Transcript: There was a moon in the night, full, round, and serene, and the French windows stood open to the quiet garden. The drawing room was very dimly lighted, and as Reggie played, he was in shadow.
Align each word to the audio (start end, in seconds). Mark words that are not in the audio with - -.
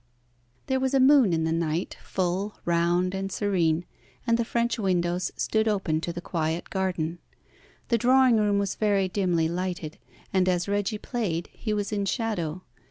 There 0.65 0.79
was 0.79 0.95
a 0.95 0.99
moon 0.99 1.31
in 1.31 1.43
the 1.43 1.51
night, 1.51 1.95
full, 2.03 2.55
round, 2.65 3.13
and 3.13 3.31
serene, 3.31 3.85
and 4.25 4.35
the 4.35 4.43
French 4.43 4.79
windows 4.79 5.31
stood 5.37 5.67
open 5.67 6.01
to 6.01 6.11
the 6.11 6.21
quiet 6.21 6.71
garden. 6.71 7.19
The 7.89 7.99
drawing 7.99 8.37
room 8.37 8.57
was 8.57 8.73
very 8.73 9.07
dimly 9.07 9.47
lighted, 9.47 9.99
and 10.33 10.49
as 10.49 10.67
Reggie 10.67 10.97
played, 10.97 11.49
he 11.53 11.71
was 11.71 11.91
in 11.91 12.05
shadow. 12.05 12.63